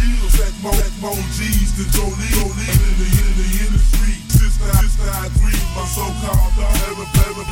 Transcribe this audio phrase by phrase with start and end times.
[0.00, 4.16] Stack more G's Jolie Jolie in the in the industry.
[4.32, 5.28] Since I
[5.76, 6.96] my so-called dog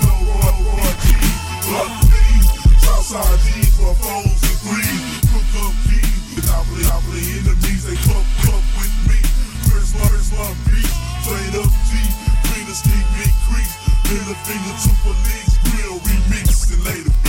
[0.00, 1.12] blow raw raw G.
[1.68, 1.92] Blood
[2.80, 3.92] Southside G's for
[4.64, 5.00] greed.
[5.28, 7.82] Cook up keys, monopoly monopoly enemies.
[7.84, 9.20] They club club with me.
[9.68, 12.00] Chris Chris Love beats, straight up G.
[12.48, 13.74] Green sneak big crease.
[14.08, 15.52] Middle finger to police.
[15.76, 17.27] Real remix and later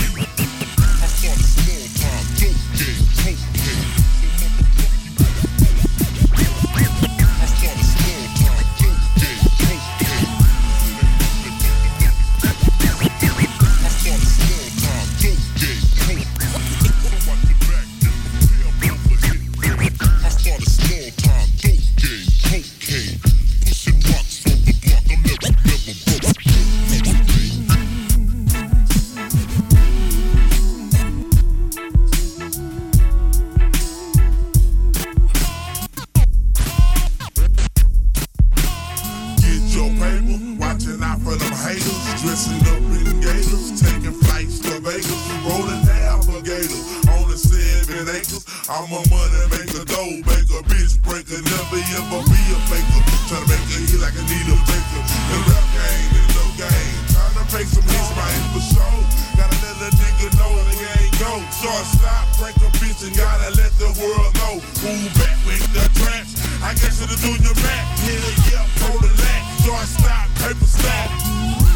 [48.80, 51.36] I'm a money maker, dough maker, bitch breaker.
[51.36, 53.02] Never ever be a faker.
[53.28, 55.04] Tryna make a hit like a needle, a.
[55.04, 56.96] The rap game is no game.
[57.12, 58.94] Tryna make some hits, my ain't for show.
[59.36, 61.44] Gotta let a nigga know the game, go.
[61.60, 64.64] Short stop, break a bitch, and gotta let the world know.
[64.80, 66.40] Move back with the traps.
[66.64, 67.84] I guess it'll do your back.
[68.00, 69.44] Hell yeah, pull the lack.
[69.60, 71.69] Short stop, paper stack.